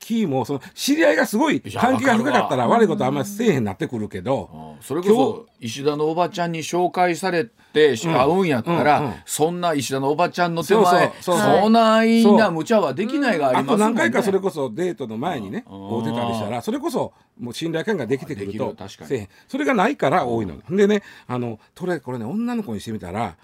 [0.00, 13.84] キーもその知り合いがすごい関係が深かったら悪いことあんまりせえへんなってくるけど、それこそ石田のおばちゃんに紹介されて会うんやったら、そんな石田のおばちゃんの手前そないな無茶はできないがありますもんね。
[13.84, 19.28] あと何回かそれこそデートの前にね会うてたりしたらそれこそもう信頼感ができてくるとせえへん。
[19.48, 20.58] それがないから多いの。
[20.70, 23.36] でねあのこれこれね女の子にしてみたら。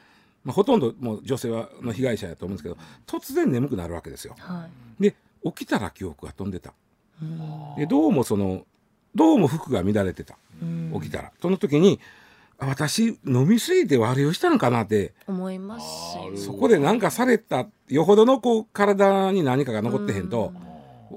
[0.44, 4.36] まあ、ほとんどもう女性はの被害者やと思うんですけど突然眠くなるわけですよ。
[4.38, 4.68] は
[5.00, 6.72] い、で起きたら記憶が飛んでた。
[7.76, 8.66] でどうもその
[9.14, 10.36] どうも服が乱れてた。
[10.94, 11.32] 起きたら。
[11.40, 12.00] その時に
[12.58, 15.14] 私飲み過ぎて悪いをしたのかなって。
[15.26, 15.86] 思います
[16.36, 20.52] そこで何かされたよほどのこう体に何かが残ってへんと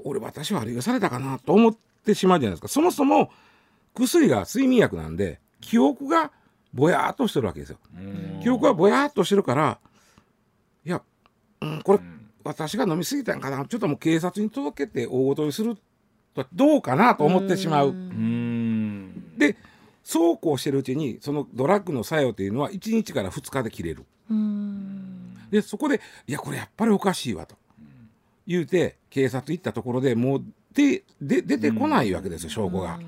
[0.04, 2.68] 俺私悪いをされたかなと思ってしまうじゃないですか。
[2.68, 3.30] そもそも
[3.94, 6.32] 薬が睡眠薬なんで記憶が
[6.72, 7.78] ぼやっとしてるわけですよ。
[8.42, 9.78] 記憶がぼやっとしてるから
[10.84, 11.02] いや、
[11.60, 12.00] うん、これ
[12.44, 13.64] 私が飲み過ぎたんかな。
[13.66, 15.76] ちょっともう警察に届けて大ごとにする
[16.34, 17.94] とどうかなと思ってしまう。
[19.36, 19.56] で
[20.02, 24.04] そうこうしてるうちにそのドラッグの作用というのは1日から2日で切れる。
[25.50, 27.56] でそこでいやこれやっぱりおかしいわと。
[28.46, 32.98] 言うて警察行ったところでもうでで出てこないわけですよ証拠が。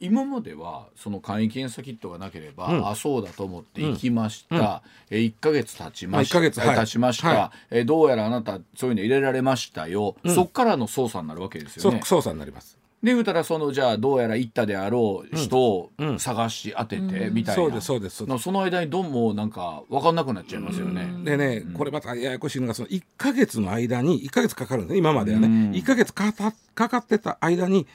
[0.00, 12.00] 今まではその簡易検査キットがなければ、うん、あそうだと思って行きました、うん、え1か月経ちました、まあ、経ちました、はい、えどうやらあなたそういうの入れられましたよ、うん、そっからの捜査になるわけですよね。
[12.04, 12.78] 捜査になります。
[13.02, 18.24] で言うたらそのじゃあどうやら行ったであろう人を探し当ててみたいな、そうですそうです。
[18.42, 21.08] その間にどうもなんか分かんなくなっちゃいますよね。
[21.24, 27.86] でね、これまたややこしいのがその1か月の間に1か月かかるんですね今まではね、うん、1か月かかかってた間に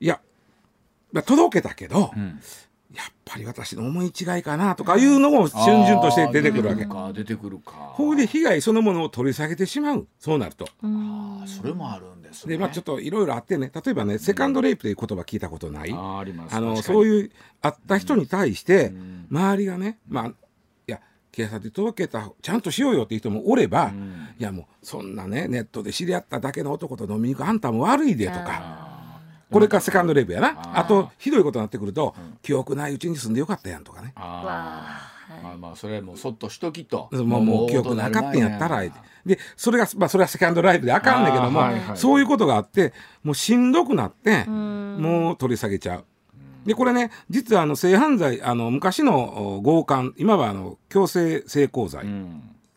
[0.00, 0.20] いや
[1.12, 2.40] まあ、届けたけど、うん、
[2.96, 6.86] やっぱり私の思い違いかなとかいうのも瞬々として出てくるわけ。
[7.12, 7.72] 出てくるか。
[7.94, 10.06] ここで被害そのものを取り下げてしまう。
[10.18, 10.66] そうなると。
[10.82, 12.54] ああ、それもあるんですね。
[12.54, 15.92] で、まあちょっといろいろあってね、例えばね、セカンドレイプという言葉聞いたことない。
[15.92, 16.54] ああります。
[16.56, 18.92] あの、そういう、あった人に対して、
[19.30, 20.32] 周りがね、まあ、い
[20.86, 21.00] や、
[21.32, 23.92] 警察に届けた、ちゃんとしようよっていう人もおれば、
[24.38, 28.85] いやもう、そんなね、ネットで知り合っただけの男と飲みに行くあんたも悪いでとか。
[29.50, 30.78] これかセカンドレイプやな。
[30.78, 34.12] あとひどいことになってくると、記憶ないうちに住んでよかったやんとかね。
[34.16, 37.08] あまあまあそれもそっとしときと。
[37.12, 38.82] もうもう記憶なかったんやったら
[39.24, 41.62] でそれがまあそれはセカンドライブであかんねんけども、
[41.94, 46.04] そういうことがあってもうしんどくなってもう取り下げちゃう。
[46.64, 52.04] でこれね実はあの性犯罪あの昔の強姦今はあの強制性交罪、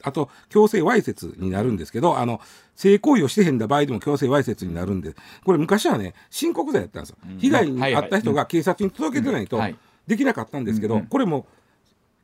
[0.04, 2.42] あと強制わいせつになるんですけどあの
[2.76, 9.62] 性行為をしてへんだ場合でも強制わいせつになるんでこれ昔はね申告罪やったんですよ、うん、被害に遭った人が警察に届けてないと
[10.08, 11.46] できなかったんですけど、うん、これも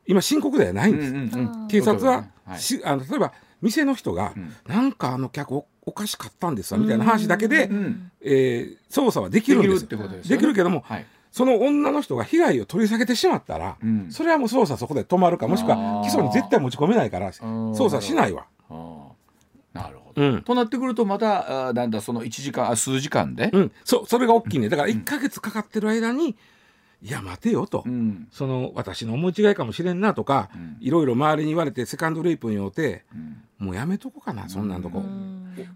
[0.06, 1.12] 今申告罪はないんです、
[1.68, 18.46] 警察は、はい、あの例えば店の人が、うん、なんかあの客おかしかったんですわみたいな話だけで、うん、えー、捜査はできるんですできる、ね、できるけども、はいその女の人が被害を取り下げてしまったら、うん、それはもう捜査そこで止まるかもしくは起訴に絶対持ち込めないから捜査しないわ。
[19.74, 24.70] なるほど、うん、となってくるとまたあなんだその1時間あ数時間で、うん、そそれが大きいね。
[24.70, 26.36] だから1か月かかってる間に、
[27.02, 30.48] いや待てよと、うん、その私の思い違いかもしれんなとか、
[30.80, 33.04] いろいろ周りに言われてセカンドレイプによって、
[33.58, 35.02] もうやめとこうかなそんなんとこ、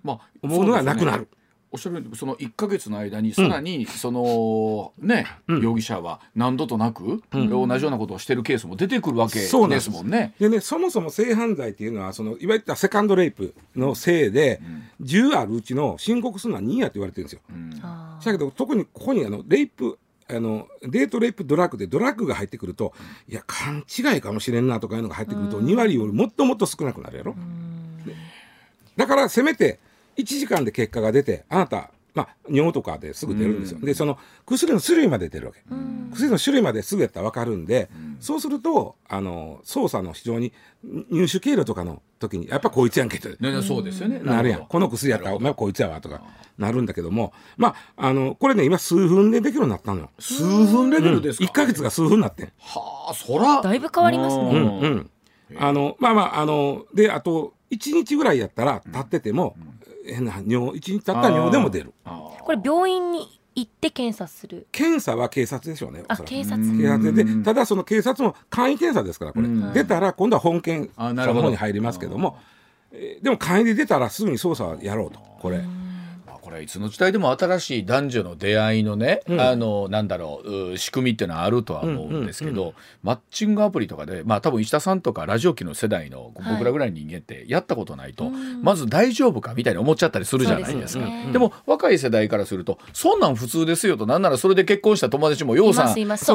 [0.03, 1.29] まあ、思うのがなくなる。
[1.73, 9.57] おっしゃるようにその1か月の間にさらにその、ね、容疑者は何度となく、同じようなことをしてるケースも出てくるわけです
[9.91, 10.35] もんね。
[10.41, 14.61] でねそもそも性犯罪っていうのはそのいわゆるセカンドレイプのせいで、
[15.01, 17.41] うん、10あるうちの申告するのは2やって言われてるんですよ。
[17.49, 22.93] うん、だけど特にここにあのレイプあのデートレイプドラッグでドラッグが入ってくると、
[23.29, 27.35] いや勘違いかもしれんなとかいうのが入ってくると、2割よりもっともっと少なくなるやろ。
[28.97, 29.79] だからせめて
[30.17, 35.63] 1時間で結果が出てあなたまあ、尿とかですぐ出るんですよ、でその薬の種類まで出るわけ、
[36.13, 40.53] 薬の種類まですぐやったら分かるんで、そうするとあの捜査の非常に
[41.11, 44.21] 入手経路とかの時にやっぱこいつやんけって、ね、そうですよね。
[44.21, 44.67] なるやん。
[44.67, 46.23] この薬やったらお前はこいつやわとか
[46.59, 50.11] なるんだけどもまああのこれね今数分でできるようになったのよ。
[50.19, 53.63] 数分レベルですか、うん、1か月が数分になってはあそら。
[53.63, 54.43] だいぶ変わりますね。
[54.43, 55.11] うんうん。
[55.59, 59.80] あのまあまああのであと1日ぐらいやったら立ってても、うん
[60.15, 61.93] 変な尿一日経ったら尿でも出る。
[62.05, 64.67] これ病院に行って検査する。
[64.73, 66.57] 検査は警察でしょうねあ警察。
[66.79, 67.25] 警察で。
[67.43, 69.49] ただその警察も簡易検査ですからこれ。
[69.73, 72.39] 出たら今度は本検査の方に入りますけども。
[72.93, 75.63] えでも簡易で出たらすぐに捜査はやろうとこれ。
[76.51, 91.05] これいつの時代でも新しい男女の出会いのね、うん、あのなんだろう仕組みっていうのはあるとは思うんですけど、マッチングアプリとかでまあ多分石田さんとかラジオ機の世代の僕らぐらいの人間ってやったことないと、はい、まず大丈夫かみたいに思っちゃったりするじゃないですか。
[91.05, 96.29] でね、でも若い世代からするとそんなん普通ですよとなんならそれで結婚した友達もようさんいます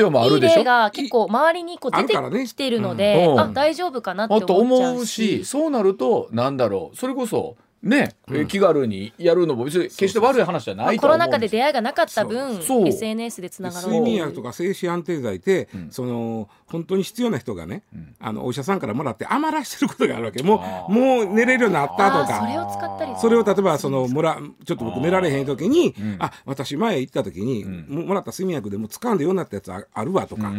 [0.00, 0.60] よもあるでしょ？
[0.60, 2.14] いいが結構周りにこう出て
[2.46, 20.42] きてるので、ねうん、あ大丈夫かなって思うしそうなるとなんだろうそれこそね、うん、気軽にやるのも別に決して悪い話じゃないとコロナ禍で出会いがなかった分 SNS でつながる睡眠薬とか精神安定剤って、うん、その本当に必要な人がね、うん、あのお医者さんからもらって余らしてることがあるわけ。
[20.42, 22.40] もうもう寝れるようになったとか。
[22.40, 30.52] それを使ったりそれを例えばそのもらちょっと僕寝られへん時にあ,、あ私前行った時に、もらった睡眠薬でも掴んでようになったやつあるわとか。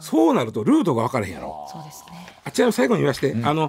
[0.00, 1.68] そうなるとルートが分からへんやろ。
[1.72, 2.26] そうですね。
[2.44, 3.68] あちら最後に言わして、あの、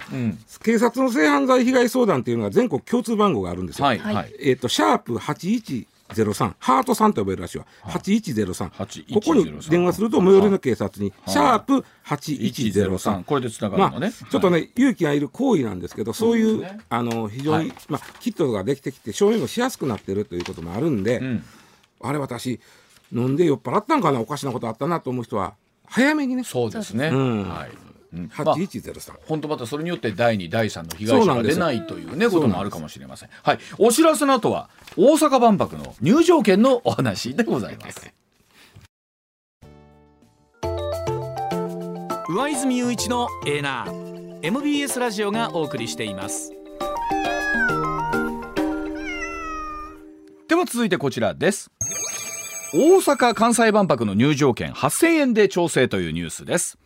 [0.62, 3.84] 警察の性犯罪被害相談っていうのが全国共通番号があるんですよ。
[3.84, 6.54] はい、えっ、ー、とシャープ八一ゼロ三。
[6.58, 7.66] ハートさんと呼べるらしいわ。
[7.82, 8.70] 八一ゼロ三。
[8.70, 8.86] こ
[9.24, 13.24] こに電話すると最寄りの警察にシャープ八一ゼロ三。
[13.24, 14.08] これでつながるのね。
[14.20, 21.44] まあ、ちょっとね、勇気がいる行為なんですけど、そういう、ね、あの非常に、まあキットができてきて証明もしやすくなってるということもあるんで、うん、
[22.00, 22.60] あれ私
[23.12, 25.54] 飲んで酔っ払ったんかなおかしなことあったなと思う人は
[25.86, 26.44] 早めにね。
[26.44, 27.08] そうですね。
[27.08, 27.89] うん、はい。
[28.12, 33.28] 8103、本当またそれによって第2第3の被害者が出ないというねこともあるかもしれません。
[33.42, 33.58] はい。
[33.78, 38.12] お知らせの後は大阪万博の入場券のお話でございます。
[42.28, 44.10] 上泉雄一のエーナー。
[44.42, 46.52] MBS ラジオがお送りしています。
[50.48, 51.70] では続いてこちらです。
[52.72, 56.78] 大阪・関西万博の入場券8000円で調整というニュースです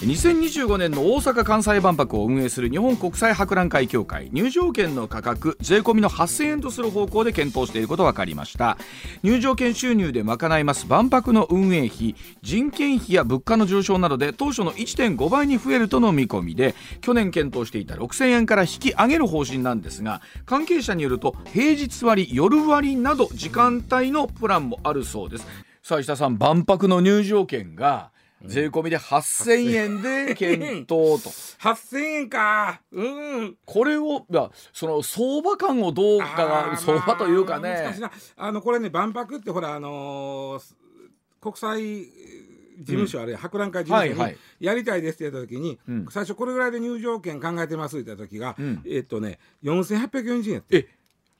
[0.00, 8.78] 2025年の大阪・関西万博を運営する日本国際博覧会協会入場券の価格税込みの8000円とする方向で検討していることが分かりました。
[9.22, 25.46] 入場券収入で賄います万博の運営費人件費や物価の上昇などで当初の1.5倍に増えるとの見込みで去年検討していた6000円から引き上げる方針なんですが関係者によると平日割夜割など時間帯のプランもあるそうです。
[25.82, 28.12] さあ石田さん万博の入場券が
[28.44, 31.30] 税込みで8000円で検討と。
[31.60, 32.80] 8000円か。
[32.90, 33.56] うん。
[33.64, 37.94] これをいやその相場感をどうか相場というかね。
[38.36, 40.62] あのこれね万博ってほらあのー、
[41.40, 41.80] 国際
[42.80, 50.76] 事務所あれ、うん、博覧会事務所にやりたいですって言った時に、はいはい、最初これぐらいで入場券考えてますって言った時が、うん、えっとね4840円やって。
[50.76, 50.88] え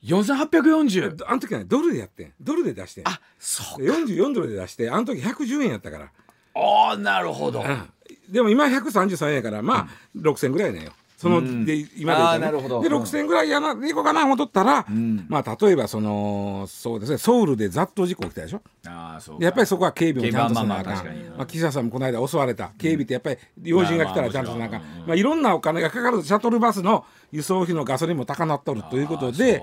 [0.03, 2.33] 4840あの時はねドルでやってん。
[2.41, 6.11] ドルで出してあそう44ドルで出してあの時110円やったから
[6.53, 7.89] ああなるほど、うん、
[8.29, 10.91] でも今133円やからまあ、うん、6000ぐらいねよ。
[11.17, 18.61] その、うん、で今で、ね、で6000円ぐらいやなでいこうかな思っとったら、うん、まあ例えばそのそうですねソウルで雑踏事故起きたでしょ？
[18.87, 21.05] あそうやっぱりそこは警備もちゃんとせなあかん、
[21.37, 22.71] まあ、岸田さんもこの間襲われた。
[22.79, 29.61] 警備ってやっぱり要人が来たらちゃんとせなあかん、まあ、いろんなお金がかかるシャトルバスの輸送費のガソリンも高なっとるということで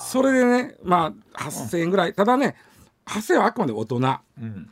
[0.00, 2.14] それでねまあ8000円ぐらい。
[2.14, 2.56] ただね
[3.06, 4.00] 8000円はあくまで大人、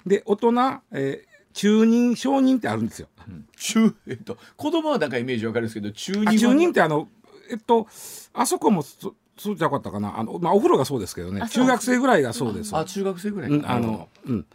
[0.04, 0.50] で大人、
[0.92, 1.27] えー
[1.58, 3.08] 中任承認ってあるんですよ。
[3.56, 7.08] 中えっと子供はなんかイメージわかるんですけど中任中任ってあの
[7.50, 7.88] えっと
[8.32, 10.16] あそこもそそうじゃなかったかな。
[10.18, 11.48] あのまあお風呂がそうですけどね。
[11.48, 12.76] 中学生ぐらいがそうです。
[12.76, 14.46] あ中学生ぐらい、うん、あのうん。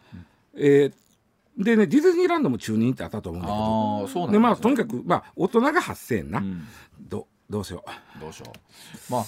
[0.55, 4.05] えー、でねディズニーランドも中2ってあったと思うんだけど。
[4.05, 6.63] あそうなんでまあとにかくまあ大人が8000円な、うん、
[7.01, 7.83] どどうしよ
[8.17, 8.19] う。
[8.19, 9.11] どうしよう。
[9.11, 9.23] まあ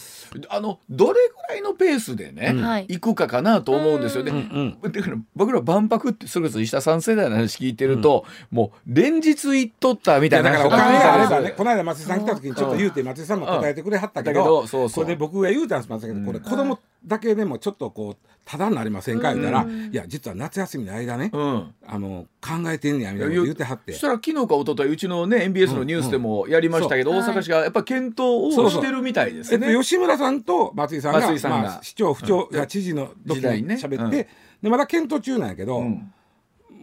[0.49, 4.23] あのどれぐらいのペースでね、うん、行くかかなと思うんですよ。
[4.23, 15.85] ね、うんうん、だから僕ら万博ってそれこそ石田さん世代の話聞いてると、うん、もう連日行っとったみたいなだからお金があればねこの間松井さん来た時にちょっと言うて松井さんも答えてくれはったけど、うん、そうそうそれで僕が言うたん。
[15.85, 19.33] ですけどこれ子供だけでもちょっとこうただになりませんか？
[19.33, 23.93] 言ったら、うん、いや実は夏休みの間ね、うん、あの考えてんねやみたいな言ってはって。
[23.93, 27.21] そしたら昨日か一昨日うちのね MBS のニュースでもやりましたけど、うんう。
[27.21, 28.21] ん、大阪市がやっぱ検討
[28.55, 33.43] をしてるみたいですね、えっと、吉村さんと松井さんがまあ、市長府長、うん、知事の時に
[33.75, 34.27] 喋って、
[34.61, 35.83] でまだ検討中なんやけど、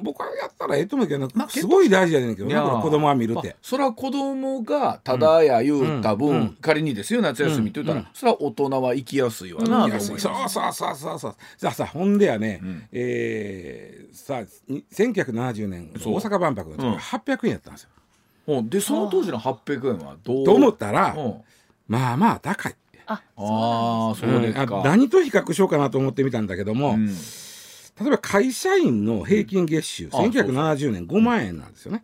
[0.03, 2.55] 僕はやったらええと思うけど、まあ、すごい大事やねんけどね。
[2.55, 11.35] 子供は見るって、それは子供がただや言うた分、うん、仮にですよ夏休みって言ったら、うん、それは大人は行きやすいわな、うん、そうそうそうそうそう。
[11.59, 14.43] じゃあさほんでやね、うん、えー、さ
[14.93, 17.89] 1970年大阪万博の時は800円やったんです
[18.47, 20.45] よ、でその当時の800円はどう？
[20.45, 21.17] と思ったら、
[21.87, 22.75] まあまあ高い。
[23.05, 26.97] ああそうですか、何と比較しようかなと思ってみたんだけども、
[28.01, 32.03] 例えば会社員の平均月収、うん、1970年5万円なんですよね、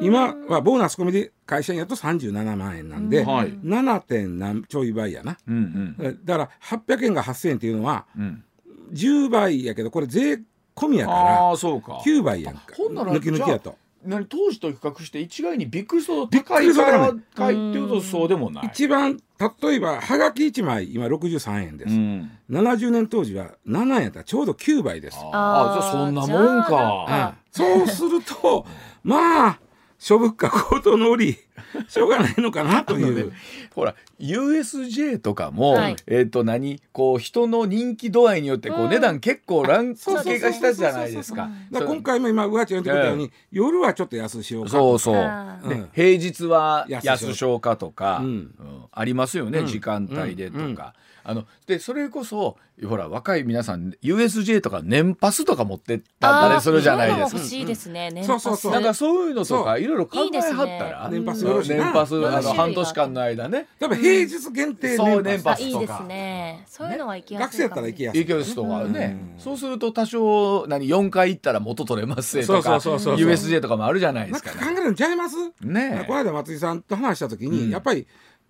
[0.00, 4.00] 今はボーナス込みで会社員やと37万円なんで、うん、7.
[4.00, 8.44] 点何ちょい倍やな、うんうん、だから800円が8000円っていうのは、うん、
[8.92, 10.40] 10倍やけどこれ税
[10.76, 12.62] 込みやから9倍やんか。
[12.76, 13.76] 抜き抜きやと。
[14.06, 17.54] 何当時と比較して一概にびっくりするほど高いからかい。
[17.54, 18.66] っていうとそうでもない。
[18.66, 19.20] 一番
[19.60, 25.18] 例えばはがき1枚今63円です、うん、70年当時は7円やったらちょうど9倍です。
[25.20, 28.66] ああじゃあそんなもんか、そうすると
[29.02, 29.60] まあ
[29.98, 31.38] 諸物価高騰の折
[31.88, 33.32] しょうがないのかなという。
[33.74, 41.50] ほら USJ とかも、はい、えっ、ー、と何こう人の人気度合いによってこう値段結構ランク付けがしたじゃないですか。
[41.72, 45.16] 今回も今上地が言ってくれたように、夜はちょっと安しようかそうそう。
[45.16, 48.26] うん、平日は安しようかとか、うん。
[48.26, 48.50] うん、
[48.90, 50.94] ありますよね、時間帯でとか。
[51.28, 52.56] あのでそれこそ
[52.86, 57.38] ほら若い皆さん USJ とか年パスとか持ってったりするじゃないですか。
[57.38, 58.10] 欲しいですね。
[58.12, 58.42] 年パス。
[58.44, 63.66] そうそうなんかそういうのとかいろいろ考えはったら、年パス年パスあの半年間の間ね。
[63.80, 66.64] 多分平日限定年パスいいですね。
[66.68, 67.46] そういうのは行きやすい。
[67.46, 68.20] 学生やったら行きやすい。
[68.20, 69.18] 行きやすいとかね。
[69.38, 74.50] そうすると多少何四回行ったら元取れますとか USJ とかもあるじゃないですか。
[74.50, 75.36] 考えるんちゃいます？
[75.62, 76.04] ね。
[76.06, 78.06] この間松井さんと話した時にやっぱり。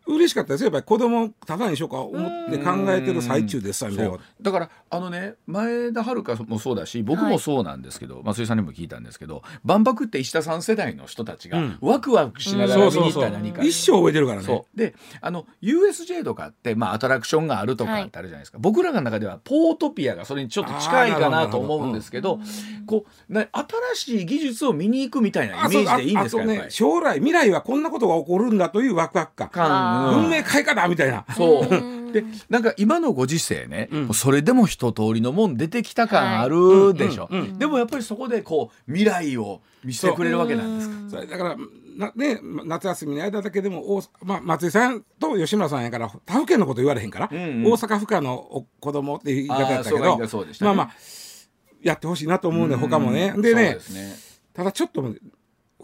[0.07, 0.67] 嬉しかったですよ。
[0.67, 14.65] やっぱり子供ただにしようか思って考えてる最中ですみたいなだからあのね前田遥もそうだし僕もそうなんですけど、はい、松井さんにも聞いたんですけど万博って石田さん世代の人たちがワクワクしながら見に行った何か、一生覚えてるからね。
[14.75, 22.41] であの USJ とかって、まあ、アトラクションがあるとかってあるじゃないですか、はい、僕らの中ではポートピアがそれにちょっと近いかなと思うんですけど
[22.87, 23.47] こう新
[23.95, 26.67] しい技術を見に行くみたいなイメージでいいんですかね。
[26.69, 31.25] 将来未来はこんなことが起こるんだというワクワク感運命開花だみたいな。
[31.37, 31.69] そう。
[32.13, 41.57] でなんか今のご時世ね、うん、それでも一通りのもん出てきた感あるでしょ、はいうんうん、でもやっぱりそこでこう未来を見せてくれるわけなんですそれだから
[41.97, 50.29] なね、夏休みの間だけでもまあ、松井さんと吉村さんやから他府県のこと言われへんから、うんうん、大阪府下の子供って言い方やったけど、ね、
[50.61, 50.91] まあまあ
[51.83, 53.33] やってほしいなと思うんで、他もね。
[53.37, 53.79] でね、ね、
[54.53, 55.15] ただちょっと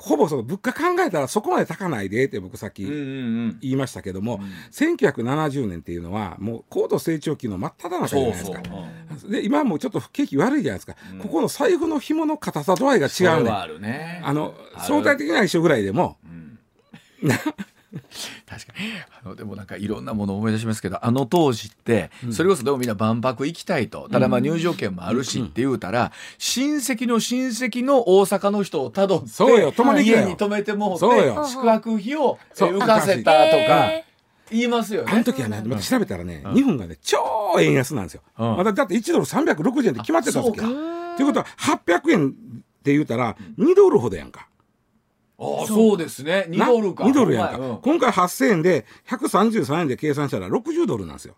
[0.02, 4.42] ほぼその物価考えたらそこまで高ないでって僕さっき言いましたけども、うん。
[4.42, 4.50] うん、
[4.96, 8.60] 1970年っていうのはもう高度成長期の真っ只中じゃないですか。
[9.28, 14.20] で今もちょっと景気悪いじゃないですか、うん、ここの財布の紐の硬さ度合いが違うねあね。
[14.24, 16.58] あの相対的な一緒ぐらいでも、うん、
[18.48, 18.90] 確かに。
[19.24, 31.06] あのでもなんかいろんなものを思い出しますけどあの当時ってそれこそでもみんな万博行きたいと、ただまあ入場券もあるしって言うたら、親戚の親戚の大阪の人をたどってそうよ泊まり家に泊めてもって
[31.48, 33.90] 宿泊費を浮かせたとか。
[34.50, 35.12] 言いますよね。
[35.12, 37.18] あの時はね、また調べたらね、日本がね、超
[37.58, 38.22] 円安なんですよ。
[38.36, 40.66] まだだって1ドル360円で決まってた時か。
[40.66, 41.46] ということは、
[41.86, 42.30] 800円っ
[42.82, 44.46] て言うたら、2ドルほどやんか。
[45.42, 51.34] あそうですね2ドルか2ドルやんか、うん、今回8000円で133円で計算したら60ドルなんですよ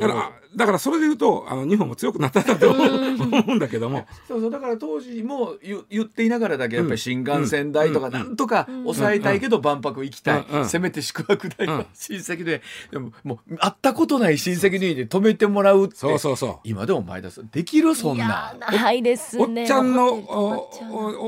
[0.00, 20.70] だからだからそれで言うとあの日本も強くなったんだと思うんだけどもそうそうだから当時も言言っていながらだけやっぱり新幹線代とかなんとか抑えたいけど万博行きたい、せめて宿泊代は親戚ででももう会ったことない親戚の家で泊めてもらうってそうそうそう今でも前田さんできるそんなないですねおっちゃんのお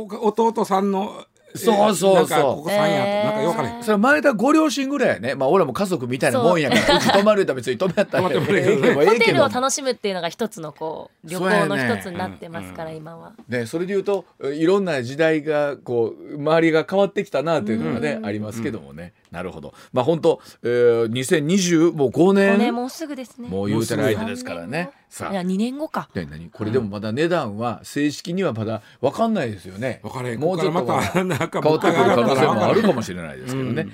[0.03, 1.25] お弟さんの
[1.57, 2.43] そうそうそう。
[2.57, 5.35] ここさんやとなんかよかねそれ前田ご両親ぐらいやね。
[5.35, 13.33] まあ俺らも家族みたいなもんやからうち泊まると別に泊めったら ホテルをし楽しむっていうのが一つのこう旅行の一つになってますから、今は。
[13.49, 22.59] ね、それで言うといろんな時代がこう周りが変わってきたなというのがね、ありますけどもね、なるほどまあ本当、えー、2020もう5年？
[22.59, 23.49] ねもうすぐですね。
[23.49, 26.09] もう言うてる間ですからねさいや2年後か。
[26.15, 26.51] ね、何？
[26.51, 30.01] これでもまだ値段は正式にはまだ分かんないですよね。
[30.03, 33.89] 分かれもうちょっとまたなんか変わってくる可能性もあるかもしれないですけどね。